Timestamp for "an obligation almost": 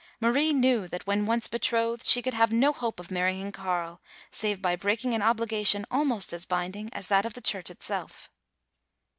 5.13-6.33